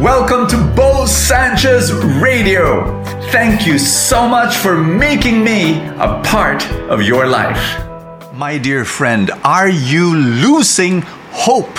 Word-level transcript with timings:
Welcome 0.00 0.46
to 0.46 0.56
Bo 0.74 1.04
Sanchez 1.04 1.92
Radio. 1.92 3.02
Thank 3.30 3.66
you 3.66 3.78
so 3.78 4.26
much 4.26 4.56
for 4.56 4.74
making 4.82 5.44
me 5.44 5.74
a 5.98 6.22
part 6.24 6.64
of 6.88 7.02
your 7.02 7.26
life. 7.26 7.84
My 8.32 8.56
dear 8.56 8.86
friend, 8.86 9.30
are 9.44 9.68
you 9.68 10.16
losing 10.16 11.02
hope? 11.32 11.76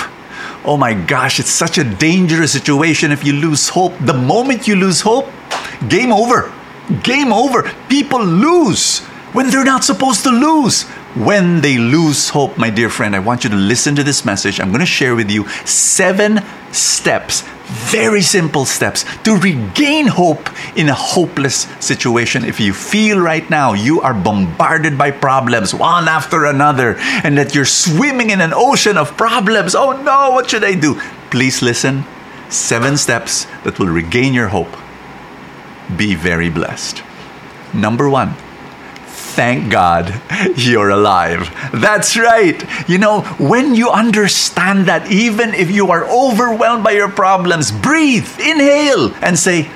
Oh 0.63 0.77
my 0.77 0.93
gosh, 0.93 1.39
it's 1.39 1.49
such 1.49 1.79
a 1.79 1.83
dangerous 1.83 2.51
situation 2.51 3.11
if 3.11 3.25
you 3.25 3.33
lose 3.33 3.69
hope. 3.69 3.93
The 4.01 4.13
moment 4.13 4.67
you 4.67 4.75
lose 4.75 5.01
hope, 5.01 5.27
game 5.89 6.11
over. 6.11 6.53
Game 7.01 7.33
over. 7.33 7.71
People 7.89 8.23
lose 8.23 8.99
when 9.33 9.49
they're 9.49 9.63
not 9.63 9.83
supposed 9.83 10.21
to 10.25 10.29
lose. 10.29 10.83
When 11.15 11.61
they 11.61 11.79
lose 11.79 12.29
hope, 12.29 12.55
my 12.55 12.69
dear 12.69 12.91
friend, 12.91 13.15
I 13.15 13.19
want 13.19 13.43
you 13.43 13.49
to 13.49 13.55
listen 13.55 13.95
to 13.95 14.03
this 14.03 14.23
message. 14.23 14.59
I'm 14.59 14.69
going 14.69 14.79
to 14.81 14.85
share 14.85 15.15
with 15.15 15.31
you 15.31 15.47
seven 15.65 16.39
steps, 16.71 17.43
very 17.71 18.21
simple 18.21 18.65
steps 18.65 19.05
to 19.23 19.37
regain 19.37 20.07
hope 20.07 20.49
in 20.75 20.89
a 20.89 20.93
hopeless 20.93 21.67
situation. 21.79 22.43
If 22.43 22.59
you 22.59 22.73
feel 22.73 23.19
right 23.19 23.47
now 23.49 23.73
you 23.73 24.01
are 24.01 24.13
bombarded 24.13 24.97
by 24.97 25.11
problems, 25.11 25.73
one 25.73 26.07
after 26.07 26.45
another, 26.45 26.95
and 27.23 27.37
that 27.37 27.55
you're 27.55 27.65
swimming 27.65 28.29
in 28.29 28.41
an 28.41 28.53
ocean 28.53 28.97
of 28.97 29.15
problems, 29.17 29.75
oh 29.75 29.93
no, 30.03 30.31
what 30.31 30.49
should 30.49 30.63
I 30.63 30.75
do? 30.75 30.99
Please 31.29 31.61
listen. 31.61 32.03
Seven 32.49 32.97
steps 32.97 33.47
that 33.63 33.79
will 33.79 33.87
regain 33.87 34.33
your 34.33 34.49
hope. 34.49 34.75
Be 35.95 36.15
very 36.15 36.49
blessed. 36.49 37.01
Number 37.73 38.09
one, 38.09 38.35
thank 39.35 39.71
God 39.71 40.21
you're 40.55 40.89
alive. 40.89 41.49
That's 41.73 42.17
right. 42.17 42.61
You 42.87 42.97
know, 42.97 43.21
when 43.39 43.75
you 43.75 43.89
understand 43.89 44.85
that, 44.87 45.11
even 45.11 45.53
if 45.53 45.71
you 45.71 45.91
are 45.91 46.05
overwhelmed 46.05 46.83
by 46.83 46.91
your 46.91 47.09
problems, 47.09 47.71
breathe, 47.71 48.27
inhale, 48.39 49.13
and 49.21 49.37
say, 49.37 49.69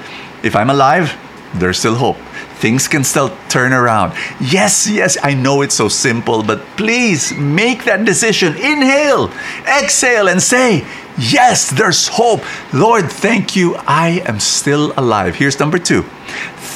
If 0.44 0.56
I'm 0.56 0.70
alive, 0.70 1.18
there's 1.56 1.80
still 1.80 1.96
hope. 1.96 2.18
Things 2.56 2.88
can 2.88 3.04
still 3.04 3.36
turn 3.50 3.74
around. 3.74 4.14
Yes, 4.40 4.88
yes, 4.88 5.18
I 5.22 5.34
know 5.34 5.62
it's 5.62 5.76
so 5.76 5.90
simple, 5.90 6.42
but 6.42 6.62
please 6.78 7.34
make 7.34 7.84
that 7.86 8.06
decision. 8.06 8.56
Inhale, 8.56 9.32
exhale, 9.68 10.28
and 10.28 10.42
say, 10.42 10.86
Yes, 11.18 11.70
there's 11.70 12.08
hope. 12.08 12.44
Lord, 12.74 13.10
thank 13.10 13.56
you. 13.56 13.76
I 13.88 14.22
am 14.26 14.40
still 14.40 14.94
alive. 14.98 15.36
Here's 15.36 15.60
number 15.60 15.78
two 15.78 16.04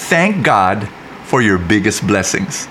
thank 0.10 0.44
God 0.44 0.90
for 1.30 1.42
your 1.42 1.60
biggest 1.60 2.06
blessings. 2.06 2.68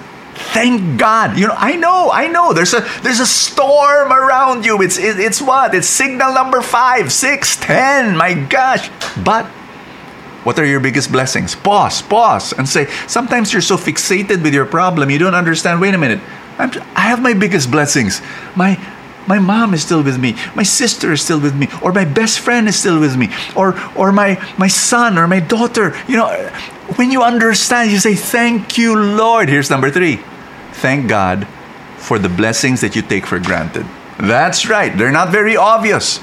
Thank 0.52 0.98
God. 0.98 1.38
You 1.38 1.46
know, 1.46 1.54
I 1.56 1.76
know, 1.76 2.10
I 2.12 2.26
know. 2.26 2.52
There's 2.52 2.74
a 2.74 2.80
there's 3.02 3.20
a 3.20 3.26
storm 3.26 4.12
around 4.12 4.64
you. 4.64 4.82
It's 4.82 4.98
it, 4.98 5.18
it's 5.18 5.40
what? 5.40 5.74
It's 5.74 5.86
signal 5.86 6.32
number 6.32 6.60
five, 6.60 7.12
six, 7.12 7.56
ten. 7.56 8.16
My 8.16 8.34
gosh. 8.34 8.90
But 9.24 9.46
what 10.44 10.58
are 10.58 10.66
your 10.66 10.80
biggest 10.80 11.10
blessings? 11.10 11.54
Pause, 11.54 12.02
pause, 12.02 12.52
and 12.52 12.68
say. 12.68 12.86
Sometimes 13.06 13.52
you're 13.52 13.62
so 13.62 13.76
fixated 13.76 14.42
with 14.42 14.54
your 14.54 14.66
problem, 14.66 15.10
you 15.10 15.18
don't 15.18 15.34
understand. 15.34 15.80
Wait 15.80 15.94
a 15.94 15.98
minute. 15.98 16.20
I'm, 16.58 16.70
I 16.94 17.02
have 17.02 17.20
my 17.22 17.34
biggest 17.34 17.70
blessings. 17.70 18.20
My 18.56 18.74
my 19.28 19.38
mom 19.38 19.74
is 19.74 19.82
still 19.82 20.02
with 20.02 20.18
me 20.18 20.34
my 20.54 20.62
sister 20.62 21.12
is 21.12 21.22
still 21.22 21.40
with 21.40 21.54
me 21.54 21.68
or 21.82 21.92
my 21.92 22.04
best 22.04 22.40
friend 22.40 22.66
is 22.68 22.76
still 22.76 22.98
with 22.98 23.16
me 23.16 23.28
or 23.54 23.78
or 23.94 24.10
my 24.10 24.42
my 24.58 24.68
son 24.68 25.18
or 25.18 25.28
my 25.28 25.40
daughter 25.40 25.94
you 26.08 26.16
know 26.16 26.28
when 26.96 27.10
you 27.10 27.22
understand 27.22 27.90
you 27.90 27.98
say 27.98 28.14
thank 28.14 28.78
you 28.78 28.96
lord. 28.96 29.48
Here's 29.48 29.70
number 29.70 29.90
3 29.90 30.18
thank 30.72 31.08
god 31.08 31.46
for 31.98 32.18
the 32.18 32.28
blessings 32.28 32.80
that 32.80 32.96
you 32.96 33.02
take 33.02 33.26
for 33.26 33.38
granted. 33.38 33.84
That's 34.18 34.68
right. 34.68 34.96
They're 34.96 35.12
not 35.12 35.30
very 35.30 35.56
obvious. 35.56 36.18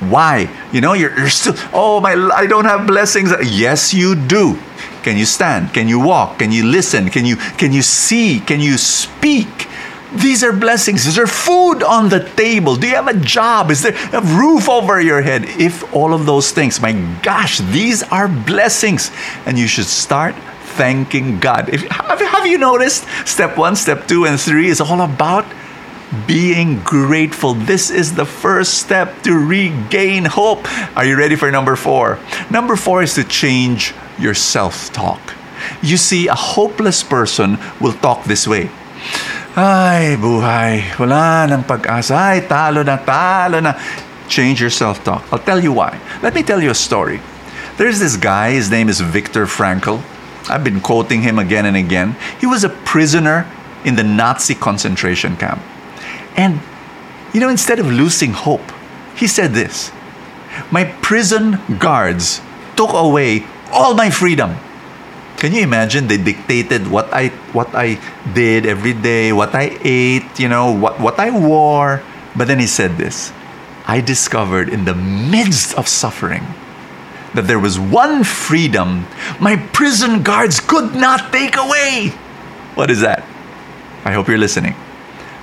Why? 0.00 0.50
You 0.72 0.80
know 0.80 0.92
you're, 0.92 1.16
you're 1.18 1.30
still 1.30 1.54
oh 1.72 2.00
my 2.00 2.12
i 2.34 2.46
don't 2.46 2.66
have 2.66 2.86
blessings. 2.86 3.32
Yes 3.42 3.94
you 3.94 4.14
do. 4.14 4.58
Can 5.02 5.16
you 5.16 5.24
stand? 5.24 5.72
Can 5.72 5.88
you 5.88 6.00
walk? 6.00 6.38
Can 6.38 6.52
you 6.52 6.64
listen? 6.64 7.08
Can 7.08 7.24
you 7.24 7.36
can 7.36 7.72
you 7.72 7.82
see? 7.82 8.40
Can 8.40 8.60
you 8.60 8.76
speak 8.76 9.68
these 10.16 10.44
are 10.44 10.52
blessings. 10.52 11.06
Is 11.06 11.16
there 11.16 11.26
food 11.26 11.82
on 11.82 12.08
the 12.08 12.20
table? 12.36 12.76
Do 12.76 12.86
you 12.86 12.94
have 12.94 13.08
a 13.08 13.18
job? 13.18 13.70
Is 13.70 13.82
there 13.82 13.96
a 14.12 14.20
roof 14.20 14.68
over 14.68 15.00
your 15.00 15.22
head? 15.22 15.44
If 15.44 15.94
all 15.94 16.14
of 16.14 16.26
those 16.26 16.52
things, 16.52 16.80
my 16.80 16.92
gosh, 17.22 17.58
these 17.58 18.02
are 18.04 18.28
blessings. 18.28 19.10
And 19.46 19.58
you 19.58 19.66
should 19.66 19.86
start 19.86 20.34
thanking 20.76 21.40
God. 21.40 21.68
If, 21.68 21.82
have, 21.82 22.20
have 22.20 22.46
you 22.46 22.58
noticed? 22.58 23.06
Step 23.26 23.56
one, 23.56 23.76
step 23.76 24.06
two, 24.06 24.24
and 24.24 24.40
three 24.40 24.68
is 24.68 24.80
all 24.80 25.00
about 25.00 25.46
being 26.26 26.80
grateful. 26.80 27.54
This 27.54 27.90
is 27.90 28.14
the 28.14 28.24
first 28.24 28.74
step 28.74 29.22
to 29.22 29.32
regain 29.34 30.24
hope. 30.24 30.64
Are 30.96 31.04
you 31.04 31.16
ready 31.16 31.36
for 31.36 31.50
number 31.50 31.76
four? 31.76 32.18
Number 32.50 32.76
four 32.76 33.02
is 33.02 33.14
to 33.14 33.24
change 33.24 33.94
your 34.18 34.34
self 34.34 34.92
talk. 34.92 35.20
You 35.82 35.96
see, 35.96 36.28
a 36.28 36.34
hopeless 36.34 37.02
person 37.02 37.58
will 37.80 37.94
talk 37.94 38.24
this 38.24 38.46
way. 38.46 38.70
Ay, 39.54 40.18
buhay. 40.18 40.82
Wala 40.98 41.46
nang 41.46 41.62
pag-asa. 41.62 42.34
Ay, 42.34 42.42
talo 42.42 42.82
na, 42.82 42.98
talo 42.98 43.62
na. 43.62 43.78
Change 44.26 44.58
your 44.58 44.74
self-talk. 44.74 45.22
I'll 45.30 45.38
tell 45.38 45.62
you 45.62 45.70
why. 45.70 45.94
Let 46.26 46.34
me 46.34 46.42
tell 46.42 46.58
you 46.58 46.74
a 46.74 46.74
story. 46.74 47.22
There's 47.78 48.02
this 48.02 48.18
guy, 48.18 48.50
his 48.50 48.66
name 48.66 48.90
is 48.90 48.98
Viktor 48.98 49.46
Frankl. 49.46 50.02
I've 50.50 50.66
been 50.66 50.82
quoting 50.82 51.22
him 51.22 51.38
again 51.38 51.70
and 51.70 51.78
again. 51.78 52.18
He 52.42 52.50
was 52.50 52.66
a 52.66 52.68
prisoner 52.68 53.46
in 53.86 53.94
the 53.94 54.02
Nazi 54.02 54.58
concentration 54.58 55.38
camp. 55.38 55.62
And, 56.34 56.58
you 57.30 57.38
know, 57.38 57.48
instead 57.48 57.78
of 57.78 57.86
losing 57.86 58.34
hope, 58.34 58.74
he 59.14 59.30
said 59.30 59.54
this 59.54 59.94
My 60.74 60.82
prison 60.98 61.62
guards 61.78 62.42
took 62.74 62.90
away 62.90 63.46
all 63.70 63.94
my 63.94 64.10
freedom. 64.10 64.58
Can 65.44 65.52
you 65.52 65.60
imagine 65.60 66.08
they 66.08 66.16
dictated 66.16 66.88
what 66.88 67.12
I 67.12 67.28
what 67.52 67.68
I 67.74 68.00
did 68.32 68.64
every 68.64 68.94
day, 68.94 69.30
what 69.30 69.54
I 69.54 69.76
ate, 69.84 70.40
you 70.40 70.48
know, 70.48 70.72
what, 70.72 70.98
what 70.98 71.20
I 71.20 71.28
wore? 71.28 72.00
But 72.34 72.48
then 72.48 72.58
he 72.58 72.66
said 72.66 72.96
this 72.96 73.30
I 73.84 74.00
discovered 74.00 74.70
in 74.70 74.86
the 74.86 74.94
midst 74.94 75.76
of 75.76 75.86
suffering 75.86 76.46
that 77.34 77.46
there 77.46 77.58
was 77.58 77.78
one 77.78 78.24
freedom 78.24 79.04
my 79.38 79.56
prison 79.76 80.22
guards 80.22 80.60
could 80.60 80.94
not 80.94 81.30
take 81.30 81.58
away. 81.58 82.16
What 82.72 82.90
is 82.90 83.02
that? 83.02 83.20
I 84.06 84.14
hope 84.16 84.28
you're 84.28 84.40
listening. 84.40 84.74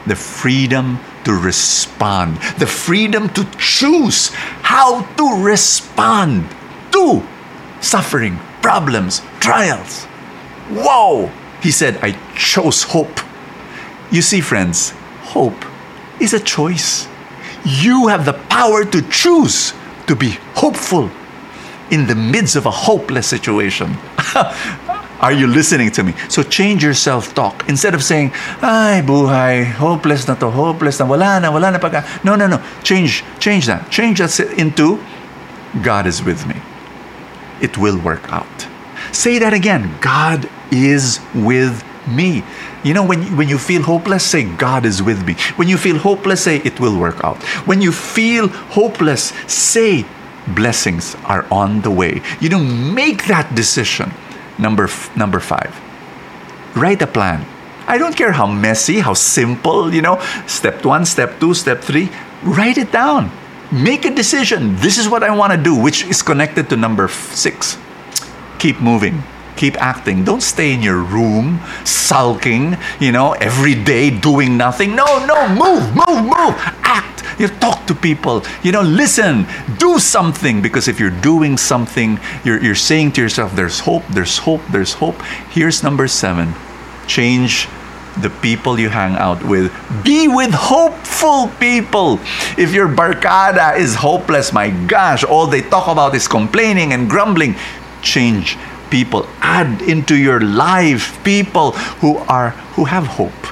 The 0.07 0.15
freedom 0.15 0.97
to 1.25 1.33
respond, 1.33 2.37
the 2.57 2.65
freedom 2.65 3.29
to 3.37 3.45
choose 3.59 4.33
how 4.65 5.05
to 5.17 5.43
respond 5.45 6.49
to 6.89 7.21
suffering, 7.81 8.39
problems, 8.61 9.21
trials. 9.39 10.05
Whoa! 10.69 11.31
He 11.61 11.71
said, 11.71 11.97
I 12.01 12.17
chose 12.35 12.83
hope. 12.83 13.19
You 14.11 14.21
see, 14.21 14.41
friends, 14.41 14.91
hope 15.21 15.65
is 16.19 16.33
a 16.33 16.39
choice. 16.39 17.07
You 17.65 18.07
have 18.07 18.25
the 18.25 18.33
power 18.33 18.85
to 18.85 19.01
choose 19.09 19.73
to 20.07 20.15
be 20.15 20.37
hopeful 20.55 21.09
in 21.91 22.07
the 22.07 22.15
midst 22.15 22.55
of 22.55 22.65
a 22.65 22.71
hopeless 22.71 23.27
situation. 23.27 23.97
Are 25.21 25.31
you 25.31 25.45
listening 25.45 25.91
to 25.91 26.03
me? 26.03 26.13
So 26.29 26.41
change 26.41 26.83
your 26.83 26.95
self-talk. 26.95 27.69
Instead 27.69 27.93
of 27.93 28.03
saying, 28.03 28.31
ay, 28.61 29.03
buhay, 29.05 29.65
hopeless 29.65 30.27
na 30.27 30.33
to, 30.35 30.49
hopeless 30.49 30.99
na, 30.99 31.05
wala 31.05 31.39
na, 31.39 31.51
wala 31.51 31.71
na 31.71 31.77
pag 31.77 32.03
No, 32.23 32.35
no, 32.35 32.47
no. 32.47 32.63
Change, 32.81 33.23
change 33.39 33.67
that. 33.67 33.91
Change 33.91 34.17
that 34.17 34.39
into, 34.57 34.97
God 35.83 36.07
is 36.07 36.23
with 36.23 36.47
me. 36.47 36.55
It 37.61 37.77
will 37.77 37.99
work 37.99 38.31
out. 38.31 38.67
Say 39.11 39.39
that 39.39 39.53
again. 39.53 39.97
God 40.01 40.49
is 40.71 41.19
with 41.33 41.83
me. 42.07 42.43
You 42.83 42.93
know, 42.93 43.05
when, 43.05 43.37
when 43.37 43.47
you 43.47 43.57
feel 43.57 43.83
hopeless, 43.83 44.23
say, 44.25 44.43
God 44.55 44.85
is 44.85 45.03
with 45.03 45.25
me. 45.25 45.35
When 45.55 45.67
you 45.67 45.77
feel 45.77 45.97
hopeless, 45.97 46.43
say, 46.43 46.57
it 46.57 46.79
will 46.79 46.97
work 46.97 47.23
out. 47.23 47.37
When 47.67 47.81
you 47.81 47.91
feel 47.91 48.47
hopeless, 48.47 49.33
say, 49.47 50.05
blessings 50.47 51.15
are 51.25 51.45
on 51.51 51.81
the 51.81 51.91
way. 51.91 52.21
You 52.39 52.49
know, 52.49 52.59
make 52.59 53.25
that 53.27 53.53
decision. 53.53 54.11
Number, 54.57 54.85
f- 54.85 55.15
number 55.15 55.39
five, 55.39 55.79
write 56.75 57.01
a 57.01 57.07
plan. 57.07 57.45
I 57.87 57.97
don't 57.97 58.15
care 58.15 58.31
how 58.31 58.47
messy, 58.47 58.99
how 58.99 59.13
simple, 59.13 59.93
you 59.93 60.01
know, 60.01 60.19
step 60.47 60.85
one, 60.85 61.05
step 61.05 61.39
two, 61.39 61.53
step 61.53 61.81
three, 61.81 62.09
write 62.43 62.77
it 62.77 62.91
down. 62.91 63.31
Make 63.71 64.03
a 64.03 64.13
decision. 64.13 64.75
This 64.77 64.97
is 64.97 65.07
what 65.07 65.23
I 65.23 65.33
want 65.33 65.53
to 65.53 65.57
do, 65.57 65.75
which 65.75 66.05
is 66.05 66.21
connected 66.21 66.69
to 66.69 66.75
number 66.75 67.07
six. 67.07 67.77
Keep 68.59 68.81
moving. 68.81 69.23
Keep 69.55 69.81
acting. 69.81 70.23
Don't 70.23 70.41
stay 70.41 70.73
in 70.73 70.81
your 70.81 70.99
room 70.99 71.59
sulking 71.85 72.77
you 72.99 73.11
know 73.11 73.33
every 73.33 73.75
day 73.75 74.09
doing 74.09 74.57
nothing. 74.57 74.95
No 74.95 75.25
no 75.25 75.47
move 75.47 75.95
move 75.95 76.23
move. 76.25 76.55
Act. 76.83 77.23
You 77.39 77.47
talk 77.47 77.85
to 77.87 77.95
people. 77.95 78.43
You 78.63 78.71
know 78.71 78.81
listen. 78.81 79.45
Do 79.77 79.99
something. 79.99 80.61
Because 80.61 80.87
if 80.87 80.99
you're 80.99 81.21
doing 81.21 81.57
something 81.57 82.19
you're, 82.43 82.61
you're 82.61 82.75
saying 82.75 83.13
to 83.13 83.21
yourself 83.21 83.55
there's 83.55 83.79
hope 83.79 84.03
there's 84.09 84.39
hope 84.39 84.61
there's 84.71 84.93
hope. 84.93 85.21
Here's 85.49 85.83
number 85.83 86.07
seven. 86.07 86.53
Change 87.07 87.67
the 88.19 88.29
people 88.29 88.79
you 88.79 88.89
hang 88.89 89.15
out 89.15 89.43
with. 89.43 89.71
Be 90.03 90.27
with 90.27 90.51
hopeful 90.51 91.47
people. 91.59 92.19
If 92.57 92.73
your 92.73 92.87
barkada 92.87 93.77
is 93.77 93.95
hopeless, 93.95 94.51
my 94.51 94.69
gosh, 94.69 95.23
all 95.23 95.47
they 95.47 95.61
talk 95.61 95.87
about 95.87 96.15
is 96.15 96.27
complaining 96.27 96.93
and 96.93 97.09
grumbling, 97.09 97.55
change 98.01 98.57
people. 98.89 99.27
Add 99.39 99.81
into 99.81 100.15
your 100.15 100.41
life 100.41 101.23
people 101.23 101.71
who 102.01 102.17
are 102.17 102.49
who 102.75 102.85
have 102.85 103.07
hope, 103.07 103.45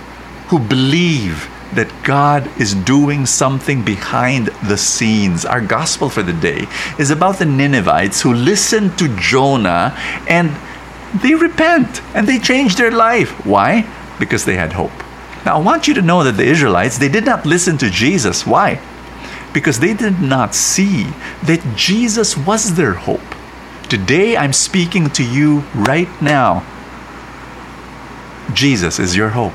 who 0.50 0.60
believe 0.60 1.50
that 1.74 1.92
God 2.04 2.50
is 2.60 2.74
doing 2.74 3.26
something 3.26 3.84
behind 3.84 4.48
the 4.68 4.78
scenes. 4.78 5.46
Our 5.46 5.62
gospel 5.62 6.10
for 6.10 6.24
the 6.24 6.34
day 6.34 6.68
is 6.98 7.12
about 7.12 7.38
the 7.38 7.46
Ninevites 7.46 8.22
who 8.22 8.34
listened 8.34 8.98
to 8.98 9.16
Jonah 9.18 9.96
and 10.28 10.56
they 11.22 11.36
repent 11.36 12.02
and 12.14 12.28
they 12.28 12.40
change 12.40 12.76
their 12.76 12.92
life. 12.92 13.46
Why? 13.46 13.88
Because 14.20 14.46
they 14.46 14.56
had 14.56 14.74
hope. 14.74 14.92
Now, 15.46 15.56
I 15.56 15.62
want 15.62 15.88
you 15.88 15.94
to 15.94 16.02
know 16.02 16.24
that 16.24 16.34
the 16.34 16.44
Israelites, 16.44 16.98
they 16.98 17.10
did 17.10 17.26
not 17.26 17.46
listen 17.46 17.78
to 17.78 17.90
Jesus. 17.90 18.46
Why? 18.46 18.82
Because 19.54 19.80
they 19.80 19.94
did 19.94 20.22
not 20.22 20.54
see 20.54 21.06
that 21.44 21.66
Jesus 21.76 22.38
was 22.38 22.76
their 22.76 22.94
hope. 22.94 23.36
Today, 23.90 24.38
I'm 24.38 24.54
speaking 24.54 25.10
to 25.12 25.24
you 25.24 25.62
right 25.74 26.10
now. 26.22 26.66
Jesus 28.54 29.00
is 29.00 29.16
your 29.16 29.30
hope. 29.30 29.54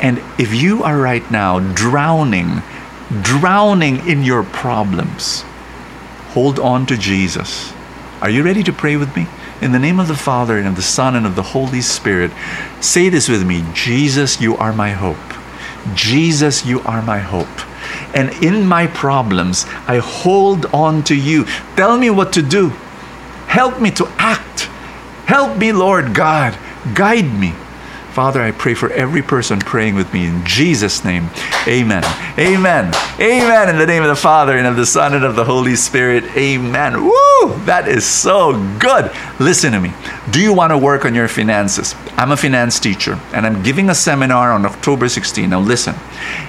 And 0.00 0.18
if 0.38 0.54
you 0.54 0.82
are 0.82 0.98
right 0.98 1.28
now 1.30 1.60
drowning, 1.74 2.62
drowning 3.22 4.06
in 4.06 4.22
your 4.22 4.42
problems, 4.42 5.42
hold 6.32 6.58
on 6.58 6.86
to 6.86 6.96
Jesus. 6.96 7.72
Are 8.20 8.30
you 8.30 8.42
ready 8.42 8.62
to 8.62 8.72
pray 8.72 8.96
with 8.96 9.14
me? 9.16 9.26
In 9.62 9.72
the 9.72 9.78
name 9.78 9.98
of 9.98 10.08
the 10.08 10.16
Father, 10.16 10.58
and 10.58 10.68
of 10.68 10.76
the 10.76 10.82
Son, 10.82 11.16
and 11.16 11.24
of 11.26 11.34
the 11.34 11.42
Holy 11.42 11.80
Spirit, 11.80 12.30
say 12.80 13.08
this 13.08 13.28
with 13.28 13.46
me 13.46 13.64
Jesus, 13.72 14.40
you 14.40 14.56
are 14.56 14.72
my 14.72 14.90
hope. 14.90 15.16
Jesus, 15.94 16.66
you 16.66 16.80
are 16.82 17.00
my 17.02 17.18
hope. 17.18 17.46
And 18.14 18.30
in 18.44 18.66
my 18.66 18.86
problems, 18.86 19.64
I 19.86 19.98
hold 19.98 20.66
on 20.66 21.02
to 21.04 21.14
you. 21.14 21.44
Tell 21.76 21.96
me 21.96 22.10
what 22.10 22.32
to 22.34 22.42
do. 22.42 22.70
Help 23.46 23.80
me 23.80 23.90
to 23.92 24.06
act. 24.18 24.62
Help 25.26 25.56
me, 25.56 25.72
Lord 25.72 26.14
God. 26.14 26.56
Guide 26.94 27.32
me. 27.38 27.54
Father, 28.16 28.40
I 28.40 28.50
pray 28.50 28.72
for 28.72 28.90
every 28.92 29.20
person 29.20 29.58
praying 29.58 29.94
with 29.94 30.10
me 30.14 30.26
in 30.26 30.42
Jesus' 30.46 31.04
name. 31.04 31.28
Amen. 31.68 32.02
Amen. 32.38 32.94
Amen. 33.20 33.68
In 33.68 33.76
the 33.76 33.86
name 33.86 34.02
of 34.02 34.08
the 34.08 34.16
Father 34.16 34.56
and 34.56 34.66
of 34.66 34.74
the 34.74 34.86
Son 34.86 35.12
and 35.12 35.22
of 35.22 35.36
the 35.36 35.44
Holy 35.44 35.76
Spirit. 35.76 36.24
Amen. 36.34 37.04
Woo! 37.04 37.54
That 37.66 37.86
is 37.86 38.06
so 38.06 38.54
good. 38.78 39.12
Listen 39.38 39.72
to 39.72 39.80
me. 39.80 39.92
Do 40.30 40.40
you 40.40 40.54
want 40.54 40.70
to 40.70 40.78
work 40.78 41.04
on 41.04 41.14
your 41.14 41.28
finances? 41.28 41.94
I'm 42.16 42.30
a 42.30 42.38
finance 42.38 42.80
teacher 42.80 43.20
and 43.34 43.44
I'm 43.44 43.62
giving 43.62 43.90
a 43.90 43.94
seminar 43.94 44.50
on 44.50 44.64
October 44.64 45.10
16. 45.10 45.50
Now 45.50 45.60
listen. 45.60 45.94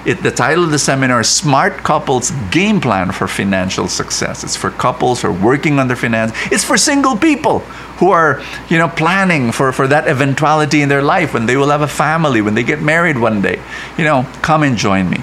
It, 0.05 0.23
the 0.23 0.31
title 0.31 0.63
of 0.63 0.71
the 0.71 0.79
seminar 0.79 1.19
is 1.19 1.29
Smart 1.29 1.73
Couples 1.79 2.31
Game 2.49 2.79
Plan 2.79 3.11
for 3.11 3.27
Financial 3.27 3.89
Success. 3.89 4.45
It's 4.45 4.55
for 4.55 4.71
couples 4.71 5.21
who 5.21 5.27
are 5.27 5.33
working 5.33 5.79
on 5.79 5.89
their 5.89 5.97
finance. 5.97 6.31
It's 6.49 6.63
for 6.63 6.77
single 6.77 7.17
people 7.17 7.61
who 7.97 8.11
are, 8.11 8.41
you 8.69 8.77
know, 8.77 8.87
planning 8.87 9.51
for, 9.51 9.71
for 9.71 9.87
that 9.87 10.07
eventuality 10.07 10.81
in 10.81 10.89
their 10.89 11.01
life 11.01 11.33
when 11.33 11.45
they 11.45 11.57
will 11.57 11.69
have 11.69 11.81
a 11.81 11.87
family, 11.87 12.41
when 12.41 12.55
they 12.55 12.63
get 12.63 12.81
married 12.81 13.17
one 13.17 13.41
day. 13.41 13.61
You 13.97 14.03
know, 14.03 14.27
come 14.41 14.63
and 14.63 14.77
join 14.77 15.09
me. 15.09 15.17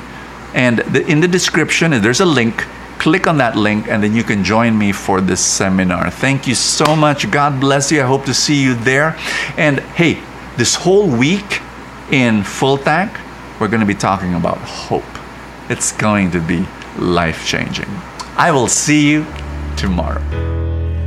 And 0.54 0.78
the, 0.78 1.06
in 1.06 1.20
the 1.20 1.28
description, 1.28 1.90
there's 1.90 2.20
a 2.20 2.26
link. 2.26 2.64
Click 2.98 3.26
on 3.26 3.38
that 3.38 3.56
link 3.56 3.88
and 3.88 4.02
then 4.02 4.14
you 4.14 4.22
can 4.22 4.44
join 4.44 4.78
me 4.78 4.92
for 4.92 5.20
this 5.20 5.44
seminar. 5.44 6.10
Thank 6.10 6.46
you 6.46 6.54
so 6.54 6.96
much. 6.96 7.30
God 7.30 7.60
bless 7.60 7.92
you. 7.92 8.00
I 8.00 8.06
hope 8.06 8.24
to 8.26 8.34
see 8.34 8.62
you 8.62 8.74
there. 8.74 9.16
And 9.56 9.80
hey, 9.80 10.22
this 10.56 10.74
whole 10.74 11.08
week 11.08 11.60
in 12.10 12.44
Full 12.44 12.78
Tank, 12.78 13.12
we're 13.60 13.68
going 13.68 13.80
to 13.80 13.86
be 13.86 13.94
talking 13.94 14.34
about 14.34 14.58
hope. 14.58 15.02
It's 15.68 15.92
going 15.92 16.30
to 16.32 16.40
be 16.40 16.66
life 16.98 17.46
changing. 17.46 17.88
I 18.36 18.50
will 18.52 18.68
see 18.68 19.10
you 19.10 19.26
tomorrow. 19.76 20.53